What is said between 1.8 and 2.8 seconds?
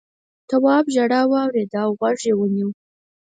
او غوږ یې ونيو.